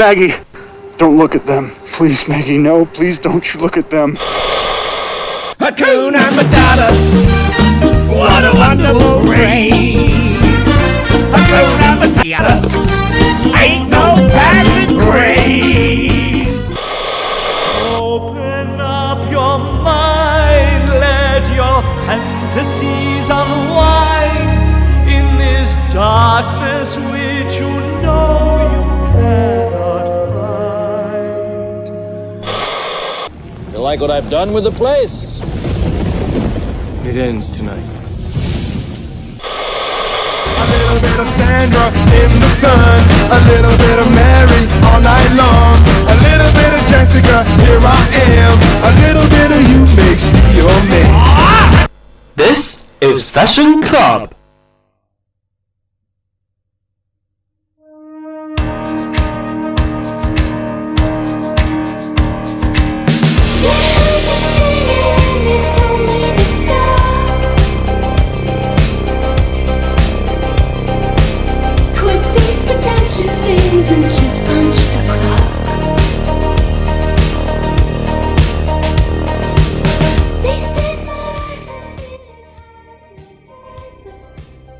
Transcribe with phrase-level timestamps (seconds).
[0.00, 0.32] Maggie,
[0.96, 1.72] don't look at them.
[1.84, 2.86] Please, Maggie, no.
[2.86, 4.16] Please don't you look at them.
[5.60, 6.88] Hakuna Matata.
[8.08, 10.38] What a wonderful rain.
[11.34, 13.54] Hakuna Matata.
[13.54, 15.89] Ain't no passing grave.
[34.00, 35.40] Like what I've done with the place?
[37.04, 37.84] It ends tonight.
[40.56, 41.86] A little bit of Sandra
[42.22, 45.76] in the sun, a little bit of Mary all night long,
[46.08, 48.08] a little bit of Jessica, here I
[48.40, 48.56] am,
[48.88, 51.88] a little bit of you makes me your man.
[52.36, 54.34] This is Fashion Club.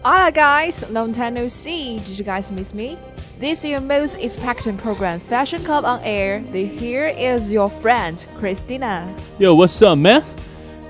[0.03, 1.99] Hola guys, long time no see.
[1.99, 2.97] Did you guys miss me?
[3.39, 6.43] This is your most expected program, Fashion Club on Air.
[6.53, 9.15] The here is your friend, Christina.
[9.39, 10.25] Yo, what's up, man?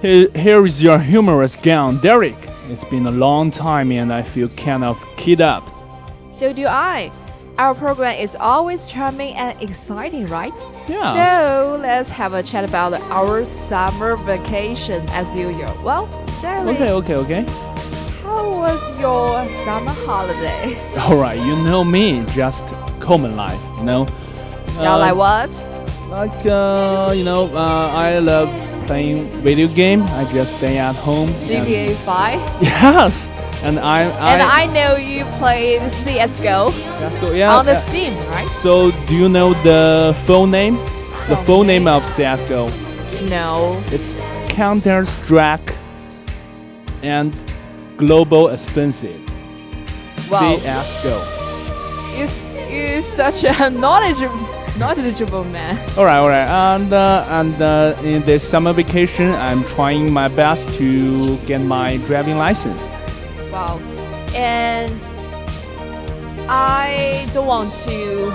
[0.01, 2.37] Here, here is your humorous gown, Derek.
[2.69, 5.69] It's been a long time and I feel kind of keyed up.
[6.31, 7.11] So do I.
[7.59, 10.55] Our program is always charming and exciting, right?
[10.89, 11.13] Yeah.
[11.13, 15.77] So let's have a chat about our summer vacation as usual.
[15.83, 16.07] Well,
[16.41, 17.90] Derek, Okay, okay, okay.
[18.41, 20.77] How was your summer holiday?
[20.97, 22.65] Alright, you know me, just
[22.99, 24.07] common life, you know?
[24.77, 25.53] Y'all like what?
[26.09, 28.49] Like, uh, you know, uh, I love
[28.87, 30.03] playing video game.
[30.03, 31.29] I just stay at home.
[31.45, 32.63] GTA 5?
[32.63, 33.31] Yes!
[33.63, 38.15] And I, I, And I know you played CSGO CS:GO, yeah, on the uh, Steam,
[38.31, 38.49] right?
[38.63, 40.77] So, do you know the full name?
[41.29, 42.71] The full name of CSGO.
[43.29, 43.83] No.
[43.89, 44.17] It's
[44.49, 45.77] Counter Strike
[47.03, 47.35] and
[48.01, 49.21] Global Offensive.
[50.31, 50.57] Wow.
[50.57, 52.17] CSGO.
[52.17, 54.39] You, s- you such a knowledgeable,
[54.79, 55.77] knowledgeable man.
[55.99, 56.49] Alright, alright.
[56.49, 61.99] And uh, and uh, in this summer vacation, I'm trying my best to get my
[62.09, 62.85] driving license.
[63.53, 63.79] Wow.
[64.35, 65.01] And
[66.49, 68.31] I don't want to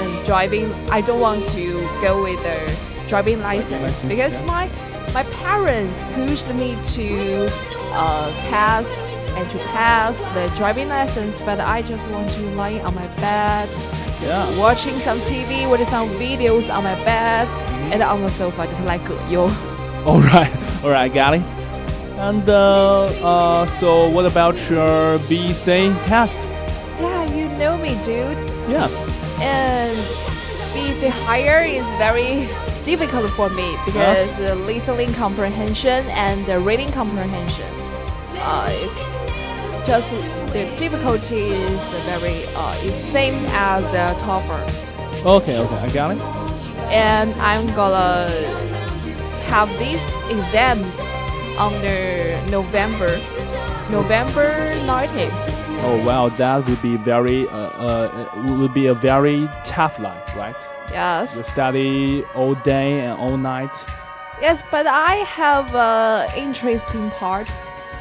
[0.00, 0.72] um, driving.
[0.90, 2.58] I don't want to go with the
[3.08, 4.46] driving license License, because yeah.
[4.46, 4.64] my
[5.12, 7.48] my parents pushed me to
[7.92, 8.92] uh, test
[9.36, 13.68] and to pass the driving lessons, but I just want to lie on my bed,
[13.68, 14.58] just Yeah.
[14.58, 17.92] watching some TV with some videos on my bed Mm-hmm.
[17.92, 19.40] and on the sofa, just like you.
[20.06, 20.52] Alright,
[20.84, 21.42] alright, got it.
[22.18, 26.36] And uh, uh, so what about your BC test?
[27.00, 28.36] Yeah, you know me, dude.
[28.68, 28.92] Yes.
[29.40, 29.96] and
[30.74, 32.46] BC higher is very
[32.84, 37.66] difficult for me because the listening comprehension and the reading comprehension
[38.36, 38.94] uh, is
[39.84, 40.10] just
[40.52, 46.20] the difficulty is very uh, is same as the TOEFL Okay, okay, I got it.
[46.90, 48.28] and I'm gonna
[49.46, 51.00] have these exams
[51.58, 53.16] under November
[53.90, 59.98] November 19th Oh wow, that would be very uh, uh would be a very tough
[59.98, 60.56] life, right?
[60.90, 63.74] yes You study all day and all night.
[64.40, 67.48] Yes, but I have a interesting part.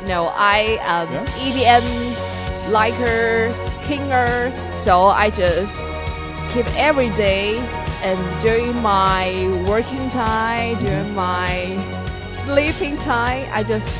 [0.05, 1.07] Know, I am
[1.37, 3.51] EDM liker,
[3.85, 5.77] kinger, so I just
[6.51, 7.57] keep every day
[8.01, 11.75] and during my working time, during my
[12.27, 13.97] sleeping time, I just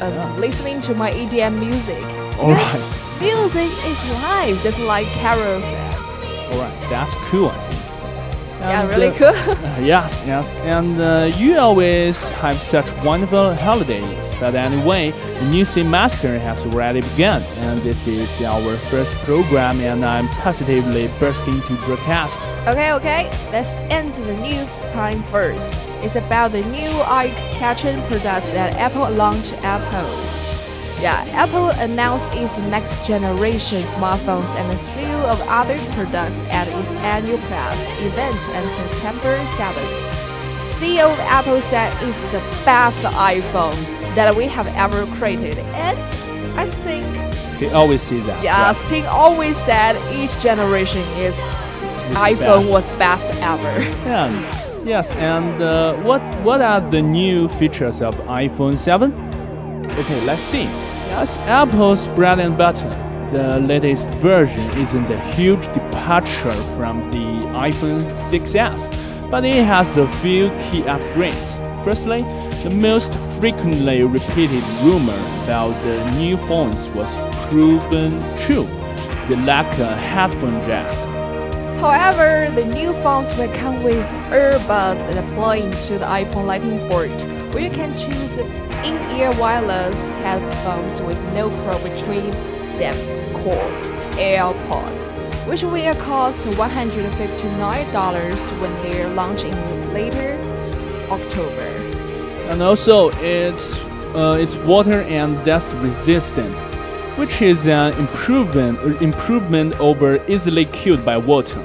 [0.00, 0.34] um, Yeah.
[0.36, 2.02] listening to my EDM music.
[2.40, 2.82] All right.
[3.20, 5.94] Music is life, just like Carol said.
[6.52, 7.52] All right, that's cool.
[8.64, 9.52] Yeah, really uh, cool.
[9.66, 14.34] uh, yes, yes, and uh, you always have such wonderful holidays.
[14.40, 20.04] But anyway, the new semester has already begun, and this is our first program, and
[20.04, 22.40] I'm positively bursting to broadcast.
[22.66, 25.74] Okay, okay, let's end the news time first.
[26.02, 30.43] It's about the new eye-catching products that Apple launched Apple.
[31.04, 36.92] Yeah, Apple announced its next generation smartphones and a slew of other products at its
[36.92, 39.98] annual press event on September 7th.
[40.80, 43.76] CEO of Apple said it's the best iPhone
[44.14, 45.98] that we have ever created, and
[46.58, 47.04] I think
[47.60, 48.42] He always says that.
[48.42, 51.38] Yes, Tim always said each generation is
[52.16, 52.72] iPhone best.
[52.72, 53.74] was best ever.
[54.86, 59.12] Yes, and uh, what what are the new features of iPhone 7?
[59.98, 60.66] Okay, let's see.
[61.16, 62.90] As Apple's bread and butter,
[63.30, 67.24] the latest version isn't a huge departure from the
[67.54, 71.54] iPhone 6s, but it has a few key upgrades.
[71.84, 72.22] Firstly,
[72.64, 78.66] the most frequently repeated rumor about the new phones was proven true.
[79.28, 80.92] They lack a headphone jack.
[81.78, 87.22] However, the new phones will come with earbuds that plug into the iPhone Lightning port,
[87.54, 88.36] where you can choose
[88.84, 92.30] in-ear wireless headphones with no cord between
[92.78, 92.94] them
[93.34, 93.84] called
[94.16, 95.12] AirPods,
[95.48, 99.54] which will cost $159 when they're launching
[99.92, 100.36] later
[101.10, 101.68] October.
[102.50, 103.78] and also it's
[104.14, 106.54] uh, it's water and dust resistant,
[107.18, 111.60] which is an improvement improvement over easily killed by water.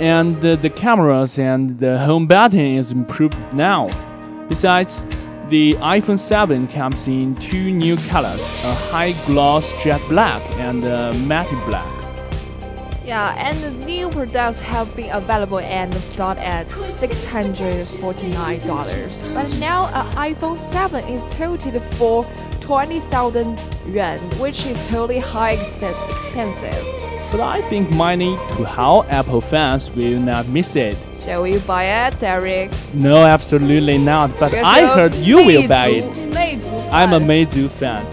[0.00, 3.88] And the, the cameras and the home button is improved now.
[4.48, 5.00] Besides,
[5.48, 11.12] the iPhone 7 comes in two new colors: a high gloss jet black and a
[11.26, 11.86] matte black.
[13.04, 19.34] Yeah, and the new products have been available and start at $649.
[19.34, 22.24] But now an iPhone 7 is touted for
[22.60, 27.03] 20,000 yuan, which is totally high expensive.
[27.34, 30.96] But I think money to how Apple fans will not miss it.
[31.16, 32.70] Shall we buy it, Derek?
[32.94, 34.30] No, absolutely not.
[34.38, 36.04] But Because I you're heard you will buy it.
[36.94, 37.18] I'm a.
[37.18, 38.06] Meizu fan.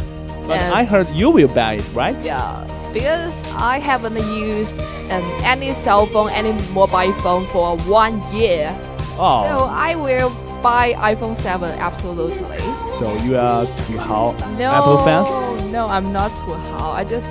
[0.47, 2.17] But I heard you will buy it, right?
[2.23, 4.79] Yes, because I haven't used
[5.11, 8.75] um, any cell phone, any mobile phone for one year.
[9.21, 10.31] Oh, So I will
[10.63, 12.57] buy iPhone 7 absolutely.
[12.97, 15.29] so you are to how No, Apple fans?
[15.71, 16.89] No, I'm not too how.
[16.89, 17.29] I just,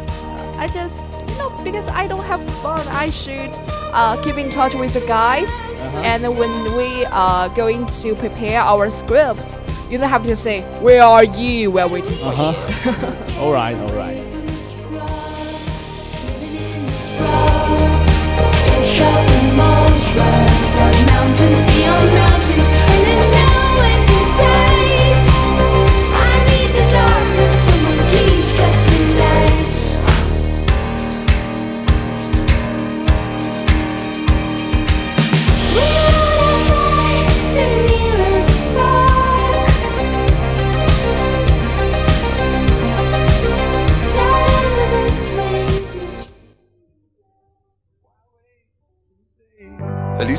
[0.57, 1.03] I just,
[1.65, 2.87] because I don't have fun.
[2.89, 3.51] I should
[3.93, 5.99] uh, keep in touch with the guys, Uh-huh.
[6.11, 9.57] and when we are going to prepare our script,
[9.91, 12.53] you don't have to say, "Where are you?" We're waiting for Uh-huh.
[12.55, 13.41] you.
[13.43, 14.19] all right, all right.
[18.85, 22.11] Shopping malls rise like mountains beyond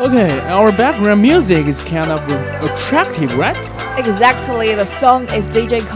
[0.00, 2.22] Okay, our background music is kind of
[2.64, 3.54] attractive, right?
[3.98, 5.86] Exactly, the song is DJ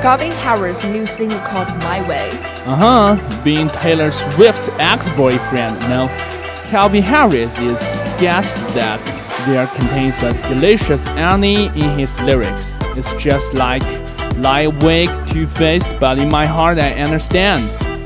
[0.00, 2.30] Calvin Harris' new single called "My Way."
[2.64, 3.42] Uh huh.
[3.44, 6.08] Being Taylor Swift's ex-boyfriend, now
[6.70, 7.82] Calvin Harris is
[8.18, 8.98] guessed that
[9.44, 12.78] there contains a delicious irony in his lyrics.
[12.96, 13.82] It's just like
[14.38, 17.62] lie awake, two-faced, but in my heart I understand.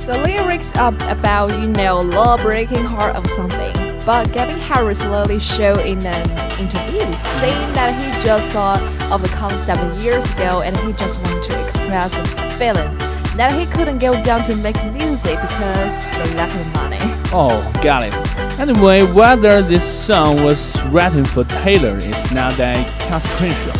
[0.08, 3.75] The lyrics are about, you know, law-breaking heart of something.
[4.06, 8.76] But Calvin Harris literally showed in an interview saying that he just saw
[9.12, 12.96] of the concert seven years ago and he just wanted to express a feeling
[13.36, 16.98] that he couldn't go down to make music because the lack of money.
[17.32, 18.12] Oh, got it.
[18.60, 23.72] Anyway, whether this song was written for Taylor is not that consequential.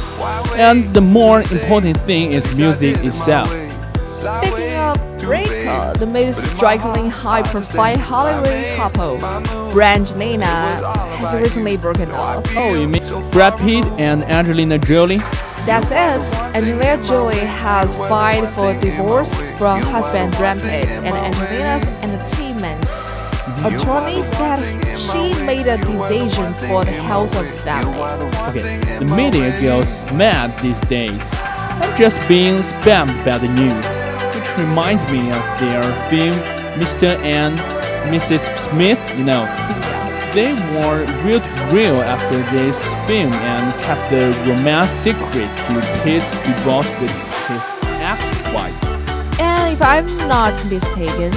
[0.56, 3.48] And the more important thing is music itself.
[4.08, 4.75] Speaking
[5.26, 9.18] of uh, the most strikingly high-profile Hollywood couple,
[9.72, 10.80] Brangelina,
[11.16, 12.44] has recently broken up.
[12.50, 15.18] Oh, you mean Brad Pitt and Angelina Jolie?
[15.66, 16.34] That's it.
[16.54, 22.92] Angelina Jolie has filed for divorce from husband Brad Pitt, and Angelina's entertainment
[23.64, 24.60] attorney said
[24.98, 27.98] she made a decision for the health of the family.
[28.48, 31.30] Okay, the media goes mad these days.
[31.78, 33.86] I'm just being spammed by the news,
[34.58, 36.36] reminds me of their film
[36.80, 37.16] Mr.
[37.22, 37.58] and
[38.12, 38.42] Mrs.
[38.68, 39.44] Smith, you know.
[40.34, 46.36] They were real to real after this film and kept the romance secret to Pitt's
[46.42, 47.10] divorce with
[47.48, 47.64] his
[48.04, 48.84] ex-wife.
[49.40, 51.32] And if I'm not mistaken,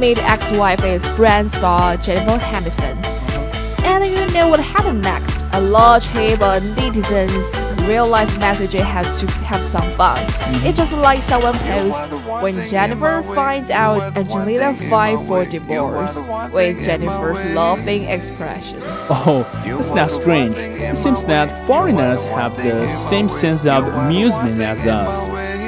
[0.00, 2.96] made ex-wife is brand star Jennifer Aniston.
[3.04, 3.82] Uh-huh.
[3.84, 5.31] And you know what happened next?
[5.54, 7.52] A large heap of netizens
[7.86, 10.18] realized message had to have some fun.
[10.64, 12.02] It's just like someone post
[12.42, 18.80] when Jennifer finds out Angelina filed for divorce with Jennifer's laughing expression.
[19.10, 20.56] Oh, that's not strange.
[20.56, 25.61] It seems that foreigners have the same sense of amusement as us.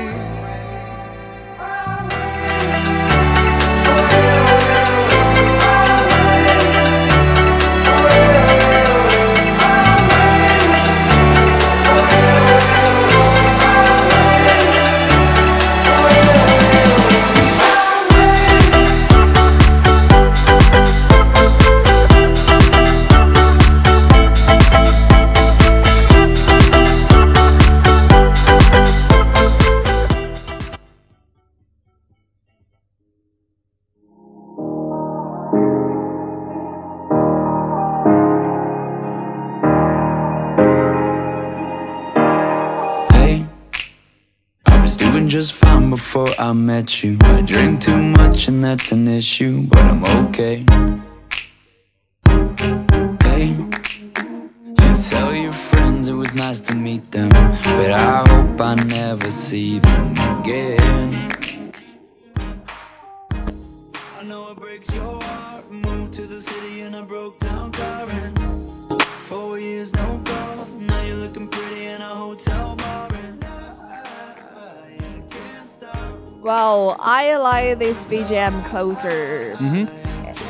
[48.65, 50.65] That's an issue, but I'm okay.
[53.23, 53.49] Hey,
[54.81, 59.31] you tell your friends it was nice to meet them, but I hope I never
[59.31, 61.31] see them again.
[64.19, 65.24] I know it breaks your
[76.45, 79.55] Well, I like this BGM closer.
[79.57, 79.89] Mm-hmm.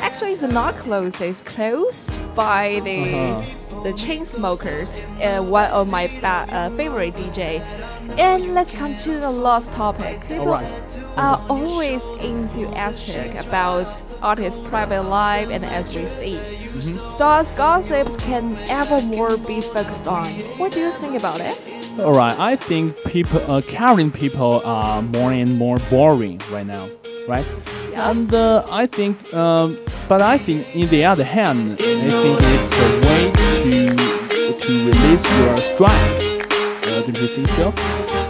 [0.03, 1.21] Actually, it's not close.
[1.21, 3.83] It's close by the Uh-huh.
[3.83, 7.61] the Chainsmokers, uh, one of my uh, favorite DJ.
[8.19, 10.19] And let's come to the last topic.
[10.27, 10.99] People Alright.
[11.15, 13.87] are always enthusiastic about
[14.21, 16.37] artists' private life, and as we see,
[17.11, 20.27] stars' gossips can ever more be focused on.
[20.59, 21.55] What do you think about it?
[21.97, 26.87] Alright, I think people, uh, caring people are more and more boring right now,
[27.27, 27.45] right?
[27.91, 28.17] Yes.
[28.17, 29.77] And uh, I think, um,
[30.09, 33.31] but I think in the other hand, I think it's a way
[33.63, 33.95] to
[34.65, 36.49] to release your stress.
[36.51, 37.73] Uh, don't you think so?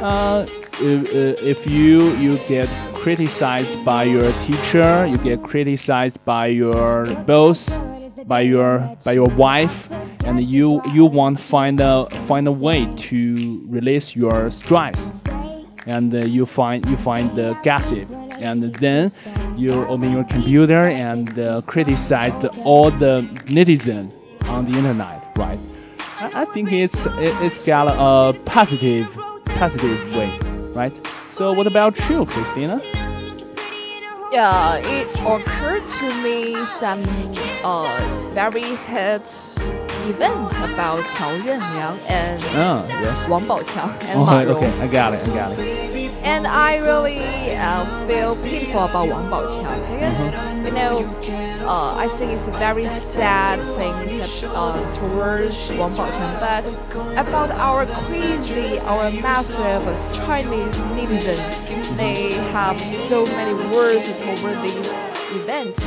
[0.05, 0.45] Uh,
[0.79, 7.05] if, uh, if you you get criticized by your teacher, you get criticized by your
[7.25, 7.72] boss,
[8.25, 9.91] by your by your wife,
[10.24, 15.24] and you you want find a find a way to release your stress,
[15.86, 19.10] and uh, you find you find the gossip, and then
[19.57, 24.12] you open your computer and uh, criticize the, all the netizen
[24.45, 25.60] on the internet, right?
[26.19, 29.07] I, I think it's it, it's got a positive
[29.45, 30.38] positive way,
[30.75, 30.91] right?
[31.29, 32.81] So what about you, Christina?
[34.36, 37.01] Yeah, it occurred to me some
[37.63, 37.88] uh
[38.34, 39.24] very hit
[40.12, 43.30] event about Qiao Renliang and Ah, yes.
[43.30, 44.48] Wang Baoqiang and Oh, Rong.
[44.60, 46.12] okay, I got it, I got it.
[46.24, 47.24] And I really
[47.56, 50.22] uh, feel pitiful about Wang Baoqiang because
[50.68, 51.00] you know,
[51.67, 53.93] uh, I think it's a very sad thing
[54.53, 63.25] uh, towards Wang Baoqiang, but about our crazy, our massive Chinese netizen, they have so
[63.38, 64.89] many words toward this
[65.36, 65.79] event,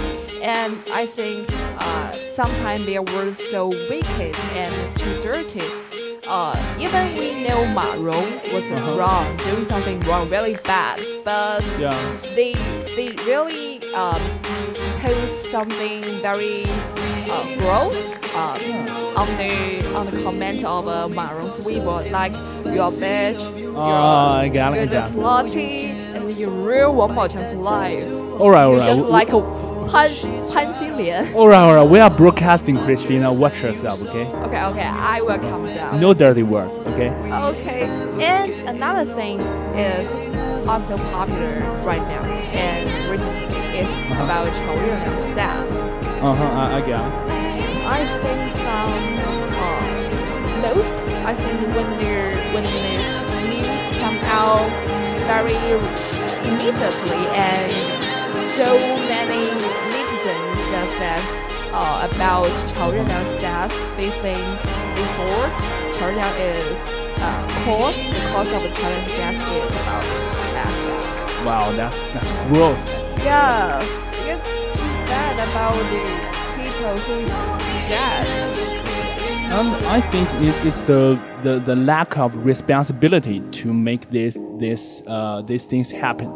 [0.42, 5.62] and I think uh, sometimes their words so wicked and too dirty.
[6.30, 11.96] Uh, even we know Ma Rong was wrong, doing something wrong, really bad, but Yeah.
[12.36, 12.52] they
[12.96, 14.20] they really um,
[15.00, 16.64] post something very
[17.30, 18.60] uh, gross um,
[19.16, 22.32] on the on the comment of uh, Ma Rong's Weibo, like
[22.64, 28.04] you're a bitch, you're, I got you're just slutty, and you ruin Wang Baoqiang's life.
[28.06, 28.96] Alright, You're alright.
[28.96, 29.40] just like a
[29.90, 30.10] Pan
[30.52, 31.34] Pan Jinlian.
[31.34, 31.90] Alright, alright.
[31.90, 33.32] We are broadcasting, Christina.
[33.32, 34.26] Watch yourself, okay?
[34.26, 36.00] Okay, okay, I will calm down.
[36.00, 37.10] No dirty words, okay?
[37.10, 37.84] Okay,
[38.22, 39.40] and another thing
[39.74, 40.08] is
[40.68, 43.32] also popular right now and written
[43.72, 45.70] it about Chao Yuan's death.
[46.20, 46.44] Uh huh.
[46.44, 47.00] I, I get.
[47.88, 48.92] I think some
[49.56, 50.94] uh, most.
[51.24, 54.68] I think when their when the news come out
[55.24, 55.56] very
[56.44, 57.72] immediately and
[58.56, 58.76] so
[59.08, 59.48] many
[59.88, 61.22] netizens that said
[61.72, 64.44] uh, about Chao Yuan's death, they think
[64.96, 65.52] this word
[65.96, 66.90] Chao Yuan is
[67.24, 70.37] uh, cause the cause of Chao Yuan's death is about.
[71.48, 72.84] Wow, that's that's gross.
[73.24, 76.04] Yes, it's too bad about the
[76.60, 77.26] people who
[77.88, 78.26] died.
[79.50, 85.02] And I think it, it's the, the, the lack of responsibility to make this this
[85.06, 86.30] uh, these things happen.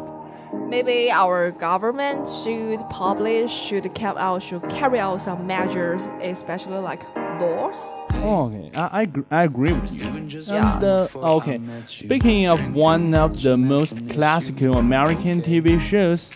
[0.67, 7.03] Maybe our government should publish, should out, should carry out some measures, especially like
[7.39, 7.79] laws.
[8.25, 10.43] Oh, okay, I, I, I agree with you.
[10.53, 10.75] Yeah.
[10.75, 16.31] And, uh, okay, speaking of one of the most classical American TV shows,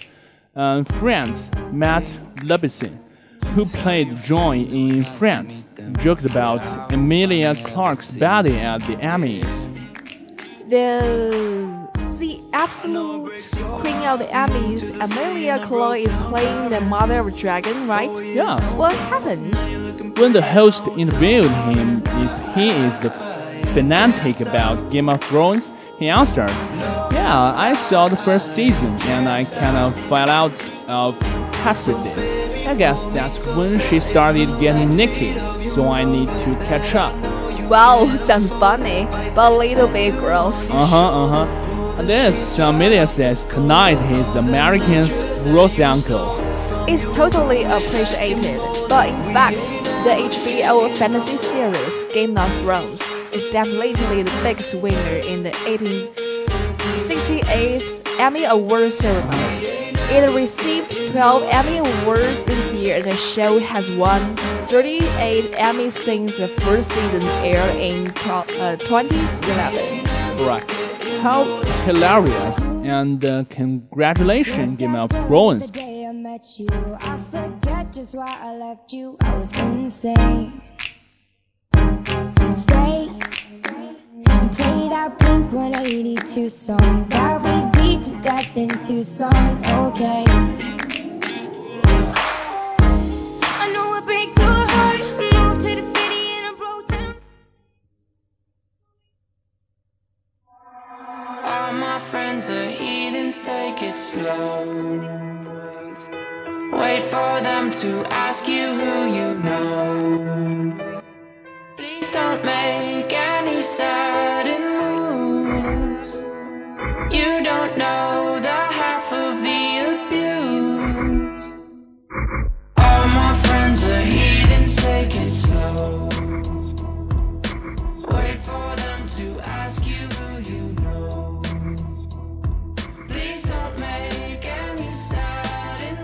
[0.56, 2.04] uh, Friends, Matt
[2.38, 2.98] Lubison,
[3.54, 5.64] who played Joey in Friends,
[6.00, 9.68] joked about Emilia Clarke's body at the Emmys.
[10.70, 11.88] The
[12.20, 13.38] the absolute
[13.80, 18.10] queen of the Emmys, Emilia Clarke, is playing the mother of a dragon, right?
[18.26, 18.60] Yeah.
[18.76, 19.54] What happened?
[19.98, 23.10] When the host interviewed him if he is the
[23.74, 26.52] fanatic about Game of Thrones, he answered,
[27.12, 30.52] "Yeah, I saw the first season and I kind of fell out
[30.98, 31.16] of
[32.06, 32.68] it.
[32.68, 37.16] I guess that's when she started getting naked, so I need to catch up."
[37.68, 40.70] Wow, sounds funny, but a little bit gross.
[40.72, 42.04] Uh huh, uh huh.
[42.04, 46.38] This Emilia says tonight he's American's gross uncle.
[46.88, 49.58] It's totally appreciated, but in fact,
[50.04, 53.02] the HBO fantasy series Game of Thrones
[53.34, 59.38] is definitely the biggest winner in the 1868th Emmy Award ceremony.
[60.10, 64.22] It received 12 Emmy Awards this year, and the show has won
[64.68, 68.44] 38 Emmys since the first season aired in uh,
[68.78, 70.06] 2011.
[70.48, 70.64] Right.
[71.22, 71.44] How
[71.84, 75.70] hilarious and uh, congratulations, Game of Thrones.
[77.92, 79.18] Just why I left you.
[79.22, 80.62] I was insane.
[82.52, 83.10] Stay
[84.28, 89.58] and play that Blink 182 song that we beat to death in Tucson.
[89.66, 90.26] Okay.
[93.64, 94.98] I know it breaks your heart.
[95.58, 97.16] To the city and I broke down.
[101.44, 105.17] All my friends are heathens, take it slow.
[107.58, 108.97] To ask you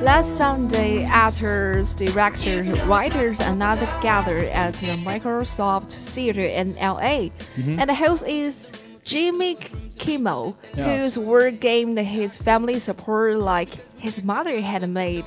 [0.04, 7.32] Last Sunday, actors, directors, writers, and others gathered at the Microsoft Theater in LA.
[7.56, 7.80] Mhm.
[7.80, 8.74] And the host is
[9.06, 9.56] Jimmy
[9.98, 10.98] Kimmel, Yeah.
[10.98, 15.24] whose word gained his family support like his mother had made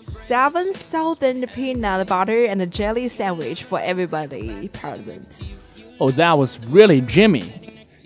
[0.00, 5.48] 7,000 peanut butter and a jelly sandwich for everybody present.
[5.98, 7.54] Oh, that was really Jimmy.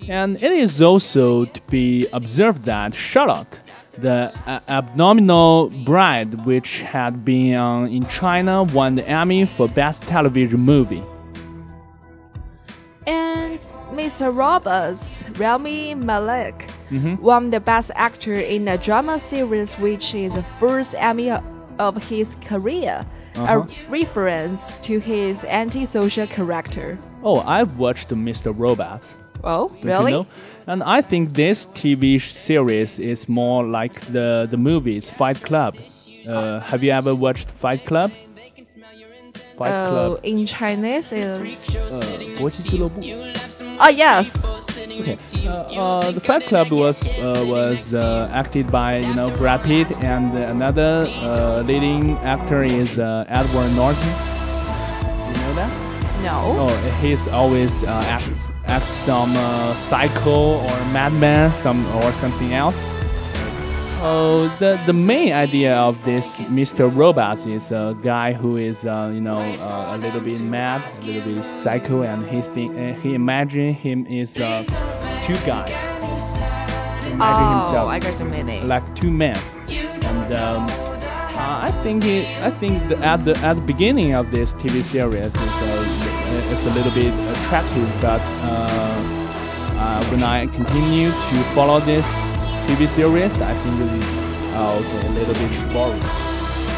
[0.09, 3.59] And it is also to be observed that Sherlock,
[4.01, 10.03] the uh, abominable bride, which had been on in China, won the Emmy for Best
[10.03, 11.03] Television Movie.
[13.07, 13.61] And
[13.93, 14.35] Mr.
[14.35, 17.19] Robot's, Rami Malek, Mhm.
[17.21, 21.31] won the Best Actor in a Drama Series, which is the first Emmy
[21.79, 23.07] of his career,
[23.37, 23.61] Uh-huh.
[23.65, 26.99] a reference to his antisocial character.
[27.23, 28.53] Oh, I've watched Mr.
[28.57, 29.07] Robot.
[29.45, 30.13] Oh, Don't you really?
[30.13, 30.27] know?
[30.69, 35.79] And I think this TV series is more like the, the movies Fight Club.
[36.29, 38.13] Uh, have you ever watched Fight Club?
[39.57, 40.21] Fight uh, Club.
[40.25, 41.75] In Chinese is.
[41.75, 42.05] Uh,
[43.81, 44.45] oh, yes.
[45.01, 45.17] Okay.
[45.47, 49.91] Uh, uh, the Fight Club was uh, was uh, acted by you know Brad Pitt
[50.03, 54.38] and another uh, leading actor is uh, Edward Norton.
[56.19, 56.55] You know that?
[56.55, 56.69] no.
[56.69, 62.85] Oh, he's always uh, acts acts some uh, psycho or madman, some or something else.
[64.01, 66.89] Oh, the the main idea of this Mr.
[66.95, 71.01] Robot is a guy who is uh, you know uh, a little bit mad, a
[71.05, 74.65] little bit psycho, and he think uh, he imagine him is a
[75.27, 75.67] cute guy.
[77.17, 77.89] Maggie Oh, himself.
[77.89, 78.69] I got your meaning.
[78.69, 79.37] Like two men,
[79.69, 84.31] and um, uh, I think it, I think the, at the at the beginning of
[84.31, 85.78] this TV series, it's a,
[86.53, 92.07] it's a little bit attractive, but uh, uh, when I continue to follow this
[92.67, 94.09] TV series, I think it is
[94.55, 96.03] uh, okay, a little bit boring.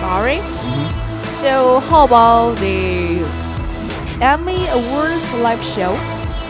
[0.00, 0.42] Boring?
[0.42, 1.24] Mm-hmm.
[1.24, 3.24] So how about the
[4.20, 5.92] Emmy Awards live show?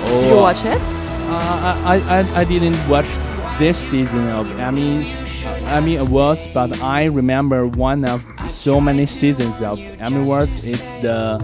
[0.07, 0.81] Did you Oh, watch it?
[1.31, 3.07] Uh, I, I, I didn't watch
[3.59, 5.05] this season of Emmy
[5.67, 10.65] Emmy Awards, but I remember one of so many seasons of Emmy Awards.
[10.65, 11.39] It's the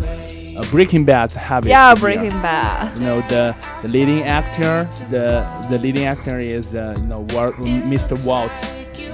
[0.57, 1.69] uh, Breaking Bad habit.
[1.69, 2.97] Yeah, Breaking Bad.
[2.97, 4.88] You know the the leading actor.
[5.10, 7.53] The the leading actor is uh, you know Wal-
[7.93, 8.15] Mr.
[8.25, 8.51] Walt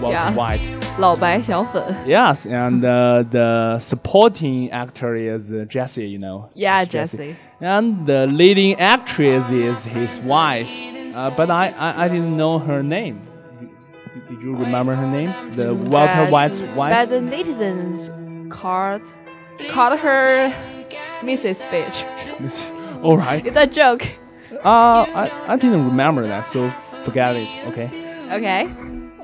[0.02, 0.34] Walt Yeah.
[0.34, 0.62] White.
[1.00, 1.84] 老白小粉。
[2.08, 6.08] Yes, and uh, the supporting actor is uh, Jesse.
[6.08, 6.50] You know.
[6.56, 7.36] Yeah, It's Jesse.
[7.62, 10.68] And the leading actress is his wife,
[11.16, 13.20] uh, but I, I, I didn't know her name.
[13.60, 15.32] Did- Did you remember her name?
[15.54, 16.92] The Walter But- White's wife.
[16.94, 18.10] But the netizens
[18.50, 19.02] called
[19.70, 20.52] called her
[21.23, 21.65] Mrs.
[21.71, 22.05] Bitch.
[22.39, 23.03] Mrs.
[23.03, 23.45] All right.
[23.47, 24.07] It's a joke.
[24.65, 26.73] Uh, I, I didn't remember that, so
[27.05, 27.91] forget it, okay?
[28.31, 28.75] Okay.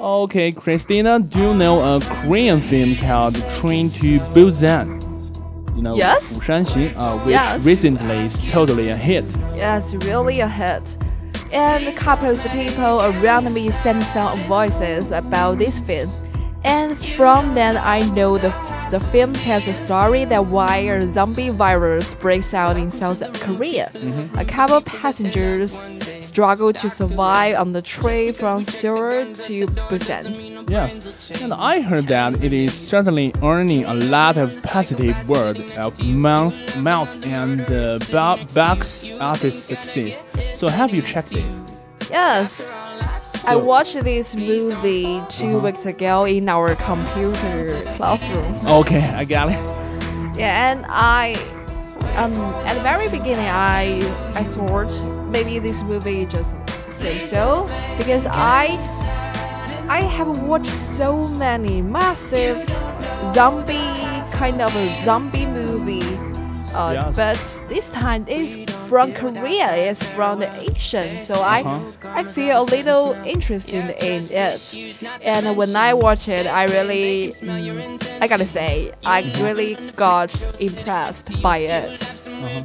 [0.01, 4.99] Okay, Christina, do you know a Korean film called Train to Busan?
[5.77, 6.39] You know, yes.
[6.39, 7.65] Wushanxi, uh, which yes.
[7.67, 9.25] recently is totally a hit.
[9.55, 10.97] Yes, really a hit.
[11.53, 16.13] And couples of people around me sent some voices about this film.
[16.65, 18.51] And from then, I know the
[18.91, 23.93] the film tells a story that why a zombie virus breaks out in South Korea.
[24.37, 30.71] A couple passengers struggle to survive on the train from Seoul to Busan.
[30.71, 36.03] Yes, and I heard that it is certainly earning a lot of positive word of
[36.05, 37.99] mouth, mouth and uh,
[38.55, 40.25] box office success.
[40.55, 41.45] So have you checked it?
[42.11, 42.73] Yes.
[43.49, 45.59] I watched this movie 2 Uh-huh.
[45.65, 48.55] weeks ago in our computer classroom.
[48.67, 49.59] Okay, I got it.
[50.37, 51.35] Yeah, and I,
[52.17, 52.33] um,
[52.69, 54.05] at the very beginning, I
[54.37, 54.93] I thought
[55.33, 56.55] maybe this movie just
[56.91, 58.77] so-so because I
[59.89, 60.67] I have watched
[60.99, 62.57] so many massive
[63.33, 66.05] zombie kind of a zombie movie.
[66.75, 67.15] Uh, Yes.
[67.17, 68.57] But this time it's
[68.89, 72.09] from Korea, it's from the Asian, so I Uh-huh.
[72.15, 74.63] I feel a little interested in it.
[75.23, 77.33] And when I watch it, I really,
[78.21, 81.99] I gotta say, I really got impressed by it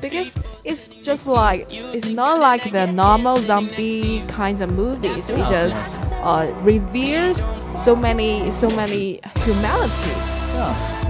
[0.01, 5.29] because it's just like it's not like the normal zombie kinds of movies.
[5.29, 5.89] It just
[6.23, 7.41] uh, reveals
[7.75, 10.13] so many, so many humanity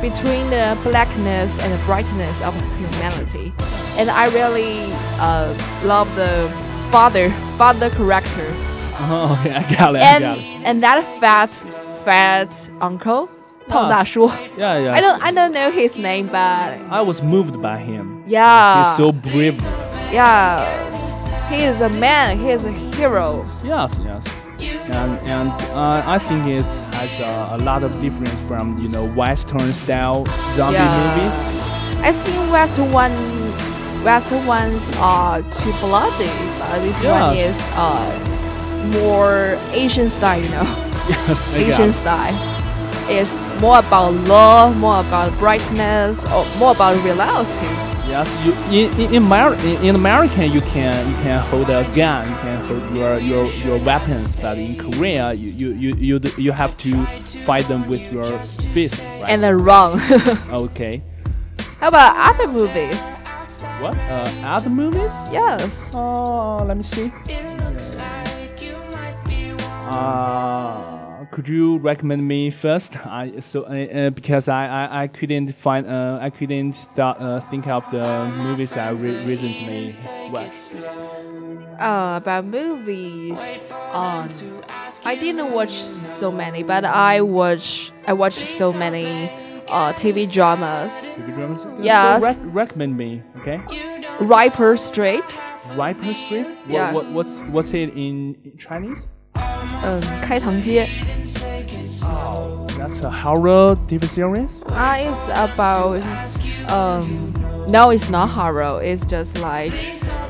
[0.04, 3.54] between the blackness and the brightness of humanity.
[3.98, 5.48] And I really uh,
[5.86, 6.52] love the
[6.92, 8.54] father father character.
[8.96, 10.02] Oh yeah, I got it.
[10.02, 10.44] And, got it.
[10.68, 11.50] and that fat
[12.06, 13.30] fat uncle.
[14.58, 14.94] Yeah, yeah.
[14.94, 18.24] I don't, I don't know his name, but I was moved by him.
[18.28, 19.60] Yeah, he's so brave.
[20.12, 22.38] Yeah, he is a man.
[22.38, 23.46] He is a hero.
[23.64, 24.43] Yes, yes.
[24.90, 29.06] And and uh, I think it has uh, a lot of difference from you know
[29.06, 30.98] Western style zombie Yeah.
[30.98, 31.34] movies.
[32.04, 33.14] I think Western one
[34.04, 36.28] Western ones are too bloody
[36.60, 38.20] but this one is uh
[39.02, 40.64] more Asian style you know
[41.10, 41.94] Yes, Asian it.
[41.94, 42.36] style
[43.10, 47.68] it's more about love more about brightness or more about reality
[48.08, 52.30] Yes, you in in in, in in America you can you can hold a gun,
[52.30, 56.52] you can hold your your, your weapons, but in Korea you you, you, you you
[56.52, 57.06] have to
[57.46, 58.40] fight them with your
[58.74, 59.00] fist.
[59.02, 59.30] Right?
[59.30, 60.02] and then wrong
[60.52, 61.02] okay.
[61.80, 63.00] How about other movies?
[63.80, 63.98] What?
[63.98, 65.12] Uh, other movies?
[65.32, 65.90] Yes.
[65.94, 67.12] Oh, let me see.
[69.90, 70.93] Uh,
[71.34, 72.96] could you recommend me first?
[73.08, 77.42] I so uh, uh, because I, I, I couldn't find uh, I couldn't start, uh,
[77.50, 79.96] think of the movies I re recently
[80.30, 80.76] watched.
[81.80, 83.42] Uh, about movies,
[83.92, 84.30] um,
[85.04, 89.28] I didn't watch so many, but I watch I watched so many
[89.68, 90.94] uh, TV dramas.
[91.18, 91.66] TV dramas?
[91.82, 92.20] yeah.
[92.20, 93.60] So rec recommend me, okay?
[94.22, 95.26] Ripper Street.
[95.76, 96.48] Ripper Street.
[96.68, 96.94] Yeah.
[96.94, 99.08] What, what's what's it in Chinese?
[99.36, 100.88] Um, 嗯，开膛街。
[102.78, 104.64] That's a horror TV series.
[104.68, 106.04] Uh, it's about
[106.70, 107.34] um
[107.70, 109.74] no it's not horror it's just like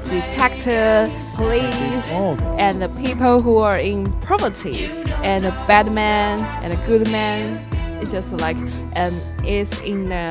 [0.05, 2.35] detective police Oh.
[2.57, 4.85] and the people who are in poverty
[5.23, 7.61] and a bad man and a good man
[8.01, 8.57] It's just like
[9.01, 9.13] and
[9.45, 10.27] it's in the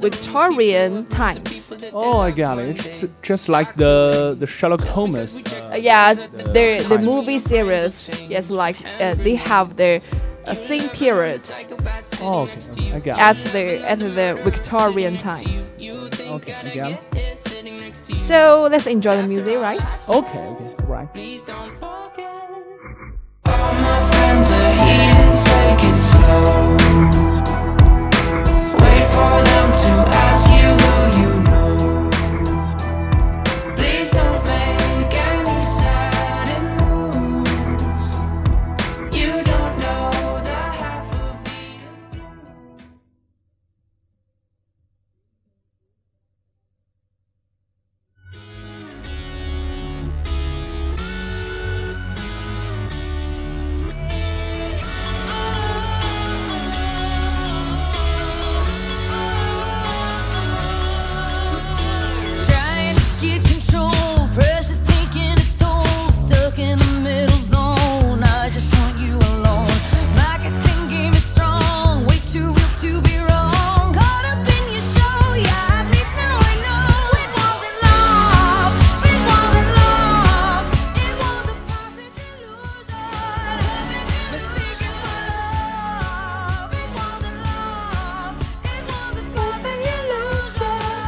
[0.00, 1.72] Victorian times.
[1.92, 2.86] Oh, I got it.
[2.86, 5.32] It's just like the the Sherlock Holmes.
[5.42, 6.14] Uh, yeah,
[6.54, 8.08] the the movie series.
[8.34, 10.00] Yes, like uh, they have the
[10.46, 11.42] uh, same period
[12.20, 12.92] Oh, okay.
[12.92, 15.70] I got at the at the Victorian times.
[15.80, 17.38] Okay, I got it.
[18.18, 19.80] So let's enjoy the music, right?
[20.08, 21.08] Okay, okay, right.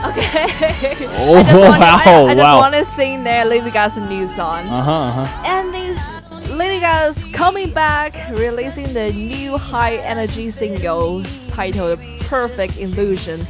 [0.05, 1.07] Okay.
[1.07, 2.59] Oh, I just want, wow, I, I just wow.
[2.59, 4.67] want to sing the Lady Gaga's new song.
[4.67, 5.43] Uh huh, uh huh.
[5.47, 13.47] And these Lady Gaga's coming back, releasing the new high energy single titled Perfect Illusion,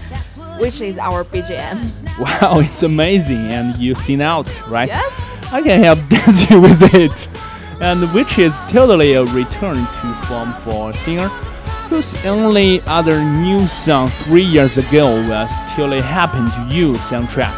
[0.59, 2.19] which is our BGM.
[2.19, 4.89] Wow, it's amazing, and you sing out, right?
[4.89, 5.37] Yes.
[5.53, 7.29] I can help dancing with it,
[7.81, 11.31] and which is totally a return to form for a singer
[11.93, 17.53] whose only other new song three years ago was "Till It Happened to You" soundtrack.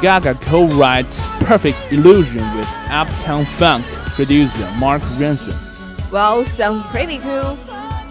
[0.00, 3.84] Gaga co-writes "Perfect Illusion" with Uptown Funk
[4.16, 5.54] producer Mark Ronson.
[6.10, 7.58] Well, sounds pretty cool.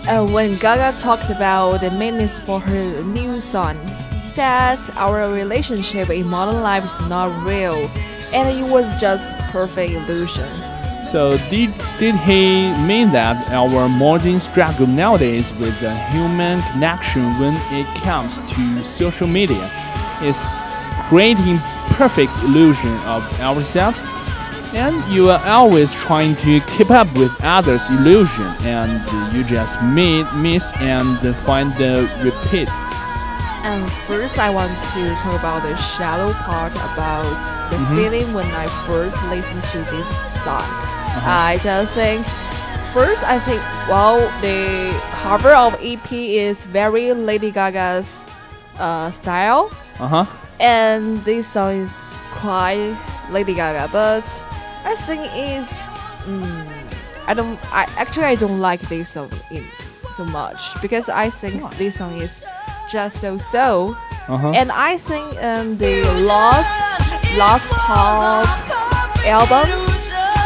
[0.08, 3.76] Uh, when Gaga talked about the meanings for her new song,
[4.22, 7.90] said our relationship in modern life is not real,
[8.32, 10.75] and it was just perfect illusion.
[11.16, 17.56] So did did he mean that our modern struggle nowadays with the human connection when
[17.72, 19.72] it comes to social media
[20.22, 20.46] is
[21.08, 21.60] creating
[21.96, 23.98] perfect illusion of ourselves?
[24.76, 29.00] And you are always trying to keep up with others' illusion, and
[29.34, 31.16] you just meet, miss, and
[31.48, 32.68] find the repeat.
[33.64, 37.40] And first, I want to talk about the shallow part about
[37.72, 37.96] the Mhm.
[37.96, 40.10] feeling when I first listened to this
[40.44, 40.95] song.
[41.24, 42.26] I just think,
[42.94, 44.92] first, I think, well, the
[45.24, 48.26] cover of EP is very Lady Gaga's
[48.78, 50.26] uh, style, Uh huh.
[50.60, 52.96] and this song is quite
[53.32, 54.26] Lady Gaga, but
[54.84, 55.88] I think it's.
[56.28, 56.68] mm,
[57.28, 59.66] I don't, I actually I don't like this song in
[60.16, 62.44] so much because I think this song is
[62.92, 63.96] just so so.
[64.28, 64.52] Uh-huh.
[64.54, 66.70] And I think um, the last
[67.40, 68.46] Art Pop
[69.26, 69.95] album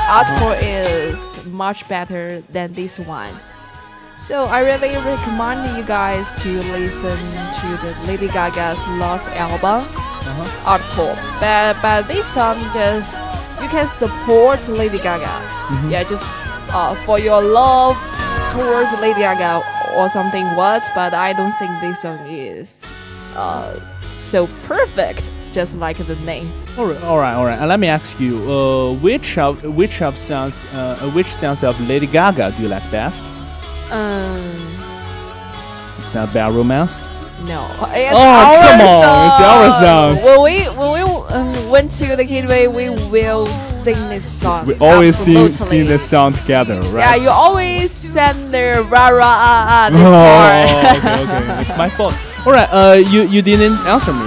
[0.10, 3.30] Hardcore is much better than this one.
[4.18, 7.16] So I really recommend you guys to listen
[7.62, 9.86] to the Lady Gaga's last album
[10.66, 11.16] Hardcore.
[11.40, 13.22] But but this song just
[13.62, 15.30] you can support Lady Gaga.
[15.70, 15.92] Mhm.
[15.92, 16.26] Yeah, just
[16.74, 17.96] uh, for your love
[18.52, 19.62] towards Lady Gaga
[19.96, 22.84] or something what, but I don't think this song is
[23.36, 23.80] uh,
[24.18, 26.52] so perfect, just like the name.
[26.80, 27.60] All right, all right, all right.
[27.60, 31.62] Uh, let me ask you, uh, which of which of sounds, uh, uh, which sounds
[31.62, 33.22] of Lady Gaga do you like best?
[33.92, 34.56] Um,
[36.00, 37.00] It's not Bad Romance.
[37.46, 39.28] no, it's Oh, our come on, song.
[39.28, 40.24] it's our songs.
[40.24, 41.02] When we when we
[41.36, 44.66] um, went to the Kidway, we will sing this song.
[44.66, 47.04] We always sing, sing the song together, right?
[47.04, 50.96] Yeah, you always send the rah rah ah ah this oh, part.
[50.96, 51.62] okay, okay.
[51.62, 52.16] It's my fault.
[52.48, 54.24] All right, uh, you you didn't answer me?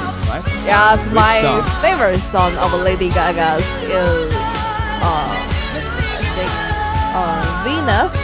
[0.64, 1.62] Yes, Which my song?
[1.82, 4.30] favorite song of Lady Gaga's is
[5.02, 6.50] uh, I think
[7.14, 8.14] uh, Venus.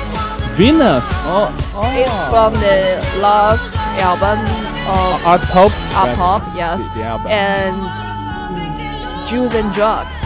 [0.56, 1.04] Venus.
[1.26, 1.92] Oh, oh.
[1.94, 4.38] It's from the last album
[4.86, 5.72] of Art Pop.
[5.94, 7.26] Art Pop, yes, The, the album.
[7.26, 7.76] and
[8.56, 10.18] mm, Jewels n' Drugs.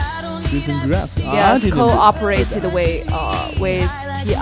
[0.50, 1.18] Jewels n' Drugs.
[1.24, 3.90] Ah, Yes, didn't cooperated with uh, with
[4.22, 4.36] Ti.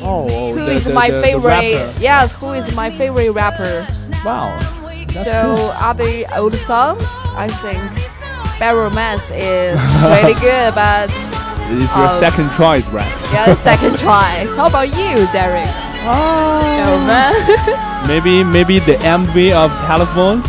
[0.00, 1.96] Oh, oh, Who the- is my favorite?
[1.98, 3.86] yes, who is my favorite rapper?
[4.24, 4.52] Wow.
[5.18, 5.70] That's so cool.
[5.76, 7.82] other old songs, I think
[8.58, 11.10] Bad Romance is pretty good, but
[11.70, 13.10] It's your um, second choice, right?
[13.32, 14.54] yeah, the second choice.
[14.56, 15.68] How about you, Derek?
[16.06, 17.34] Oh man.
[18.08, 20.42] Maybe maybe the MV of Telephone.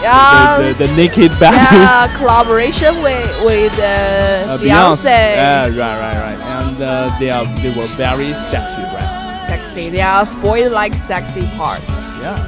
[0.00, 0.56] yeah.
[0.58, 1.56] The, the, the naked baby.
[1.60, 5.04] yeah, collaboration with with uh, Uh, Beyonce.
[5.36, 6.40] Yeah, right, right, right.
[6.56, 9.44] And uh, they are they were very sexy, right?
[9.46, 9.90] Sexy.
[9.90, 11.82] They are spoiled like sexy part.
[12.22, 12.38] Yeah.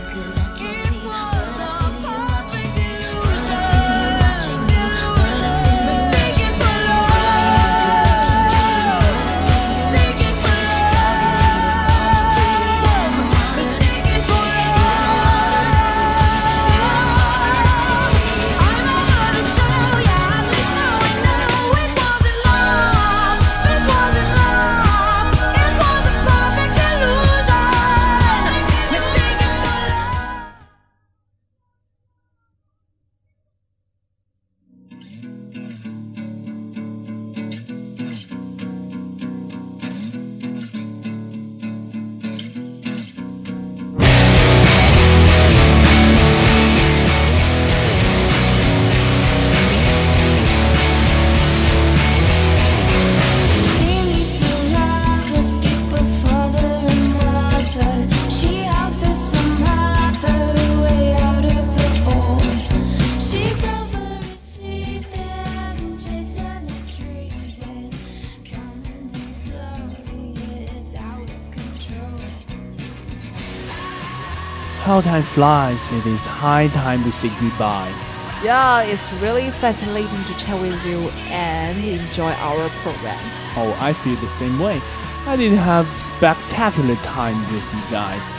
[74.87, 77.93] How time flies, it is high time we say goodbye.
[78.41, 83.19] Yeah, it's really fascinating to chat with you and enjoy our program.
[83.57, 84.81] Oh, I feel the same way.
[85.27, 88.33] I did have spectacular time with you guys.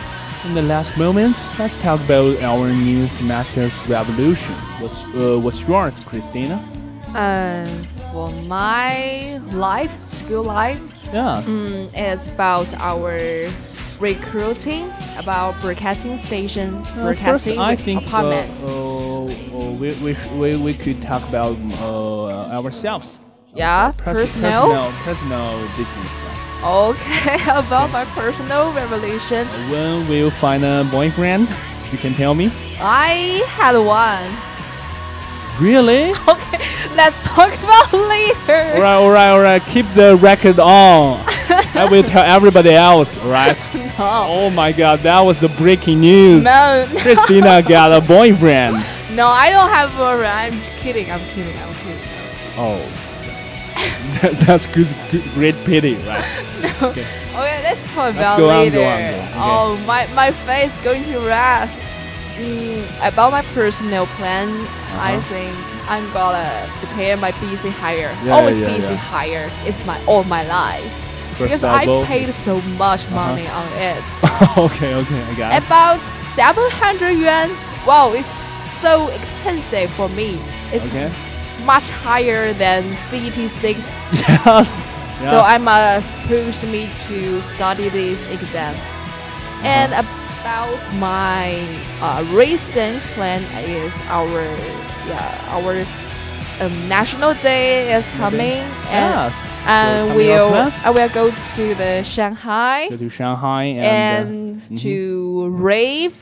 [0.45, 4.55] In the last moments, let's talk about our new semester's revolution.
[4.79, 6.63] What's uh, what's yours, Christina?
[7.13, 10.79] Um, for my life, school life,
[11.13, 11.47] Yes.
[11.47, 13.49] mm, it's about our
[13.99, 18.61] recruiting, about broadcasting station, Uh, first, I think apartment.
[18.63, 23.19] uh, uh, we, we, we, we could talk about uh, ourselves.
[23.55, 24.61] Yeah, Pers- personal?
[24.67, 26.11] personal, personal business.
[26.63, 31.47] Okay, about my personal revelation, When will you find a boyfriend?
[31.91, 32.51] You can tell me.
[32.79, 34.46] I had one.
[35.59, 36.13] Really?
[36.27, 36.59] Okay,
[36.95, 38.75] let's talk about later.
[38.75, 39.61] Alright, alright, alright.
[39.65, 41.19] Keep the record on.
[41.75, 43.57] I will tell everybody else, alright?
[43.97, 44.25] No.
[44.29, 46.43] Oh my god, that was the breaking news.
[46.43, 46.99] No, no.
[46.99, 48.75] Christina got a boyfriend.
[49.15, 50.27] No, I don't have a.
[50.27, 51.09] I'm kidding.
[51.11, 51.57] I'm kidding.
[51.57, 52.03] I'm kidding.
[52.57, 52.77] Oh.
[54.21, 56.23] That- That's good, good, great pity, right?
[56.83, 57.01] Okay.
[57.01, 58.77] Okay, let's talk Let's about go on, later.
[58.77, 59.13] go on, go on.
[59.13, 59.33] Okay.
[59.35, 61.71] Oh, my my face going to wrath.
[62.37, 64.49] Mm, about my personal plan,
[64.99, 65.21] I Uh-huh.
[65.29, 65.55] think
[65.89, 68.11] I'm gonna prepare my BEC higher.
[68.23, 68.95] Yeah, Always yeah, BEC yeah.
[68.95, 69.49] higher.
[69.65, 70.91] It's my all my life
[71.37, 73.15] First because I paid so much Uh-huh.
[73.21, 74.05] money on it.
[74.65, 75.65] okay, okay, I got it.
[75.65, 76.01] About
[76.35, 77.49] seven hundred yuan.
[77.85, 78.29] Wow, it's
[78.81, 80.37] so expensive for me.
[80.71, 81.09] It's Okay.
[81.65, 83.81] much higher than CT6
[84.45, 84.85] Yes.
[85.29, 85.41] so.
[85.41, 88.75] I must push me to study this exam.
[89.63, 90.05] And Uh-huh.
[90.47, 91.51] About my
[91.99, 94.41] uh, recent plan is our
[95.11, 95.83] yeah our
[96.61, 99.35] um, national day is coming and Yes.
[99.69, 100.53] And we'll.
[100.85, 106.15] I will go to the Shanghai Go to Shanghai and, and uh, to rave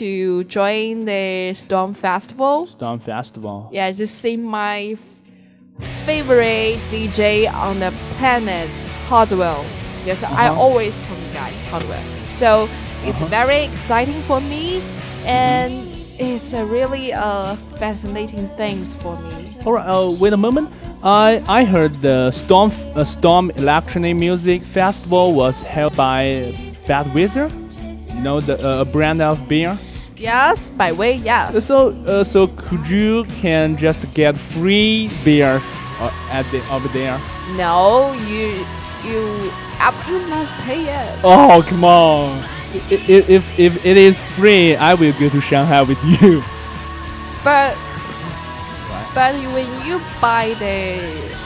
[0.00, 2.66] to join the Storm Festival.
[2.66, 3.70] Storm Festival.
[3.72, 4.96] Yeah, just see my
[6.04, 8.70] favorite DJ on the planet,
[9.08, 9.64] Hardwell.
[10.04, 10.60] Yes, I Uh-huh.
[10.60, 12.02] always tell you guys Hardwell.
[12.28, 12.68] So
[13.06, 13.28] it's Uh-huh.
[13.30, 14.82] very exciting for me,
[15.26, 15.72] and
[16.18, 19.56] it's a really uh, fascinating thing for me.
[19.66, 20.70] Alright, uh, wait a moment.
[21.02, 26.52] I I heard the Storm uh, Storm Electronic Music Festival was held by
[26.88, 27.48] Budweiser.
[28.14, 29.78] You know the uh, a brand of beer.
[30.16, 31.64] Yes, by way, yes.
[31.64, 35.64] So uh, so could you can just get free beers
[36.00, 37.18] uh, at the over there?
[37.56, 38.64] no, you
[39.04, 41.20] you up, you must pay it.
[41.24, 42.42] Oh come on!
[42.44, 46.42] I- i- If if it is free, I will go to Shanghai with you.
[47.44, 47.76] But
[49.14, 50.98] but when you buy the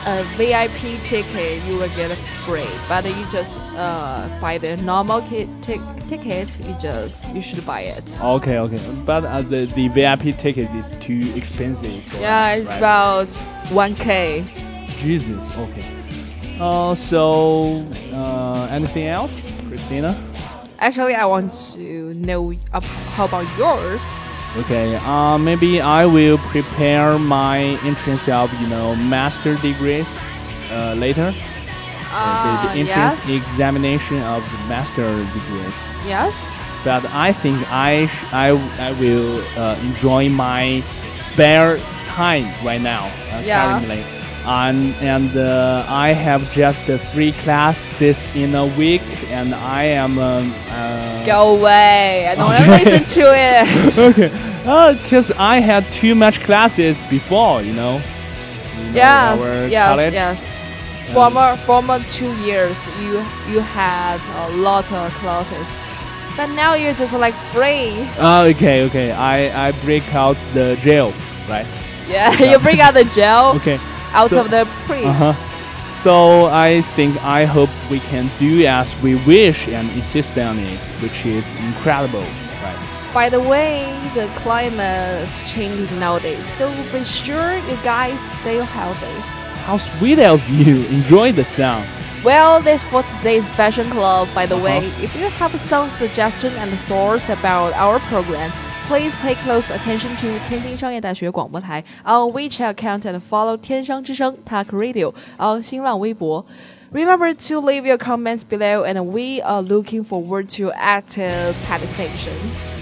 [0.06, 2.64] uh, VIP ticket, you will get it free.
[2.88, 8.18] But you just uh, buy the normal ticket, you just you should buy it.
[8.22, 8.80] Okay, okay.
[9.04, 12.04] But uh, the the VIP ticket is too expensive.
[12.10, 12.78] for Yeah, us, it's right?
[12.78, 13.32] about
[13.70, 14.44] one k.
[15.02, 15.50] Jesus.
[15.50, 15.97] Okay.
[16.60, 20.16] Uh, so uh, anything else, Christina?
[20.80, 22.82] Actually, I want to know ab-
[23.14, 24.02] how about yours.
[24.56, 24.96] Okay.
[24.96, 30.18] Uh, maybe I will prepare my entrance of you know master degrees
[30.70, 31.32] uh, later.
[32.10, 33.42] Ah, the, the entrance yes.
[33.42, 35.76] examination of the master degrees.
[36.06, 36.50] Yes.
[36.84, 38.48] But I think I sh- I
[38.78, 40.82] I will uh, enjoy my
[41.20, 41.78] spare
[42.08, 43.78] time right now uh, Yeah.
[43.78, 44.17] currently.
[44.46, 50.18] And, and uh, I have just uh, three classes in a week, and I am
[50.18, 52.26] um, uh, Go away.
[52.28, 52.84] I don't want to Okay.
[52.84, 53.98] listen to it.
[54.18, 54.94] okay.
[55.02, 58.00] Because I had too much classes before, you know.
[58.76, 60.12] You yes, yes, college.
[60.14, 60.56] yes.
[61.12, 65.74] Former former two years, you you had a lot of classes,
[66.36, 68.08] but now you're just like free.
[68.18, 69.12] Oh, okay, okay.
[69.12, 71.12] I I break out the jail,
[71.48, 71.66] right?
[72.08, 73.52] Yeah, you bring out the jail.
[73.56, 73.78] Okay.
[74.12, 75.06] Out so- of the priest.
[75.06, 75.34] Uh-huh.
[75.94, 80.78] So I think I hope we can do as we wish and insist on it,
[81.02, 82.22] which is incredible,
[82.62, 83.10] right?
[83.12, 89.20] By the way, the climate's changing nowadays, so be sure you guys stay healthy.
[89.66, 90.84] How sweet of you!
[90.86, 91.88] Enjoy the sound.
[92.22, 94.28] Well, that's for today's fashion club.
[94.34, 94.64] By the Uh-huh.
[94.64, 98.52] way, if you have some suggestion and source about our program,
[98.87, 105.61] please pay close attention to 天津商业大学广播台 our WeChat account and follow 天商之声 Talk Radio our
[105.61, 106.45] 新浪微博。
[106.93, 112.33] Remember to leave your comments below, and we are looking forward to active participation.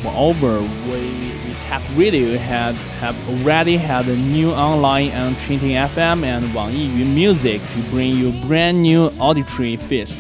[0.04, 1.00] Moreover, we,
[1.48, 7.08] we Tap Radio had have already had a new online on Trinity FM and 网易云
[7.08, 10.18] Music to bring you brand new auditory feast.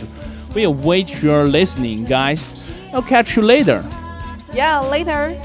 [0.56, 2.70] We await your listening, guys.
[2.94, 3.84] I'll catch you later.
[4.54, 5.36] Yeah, later.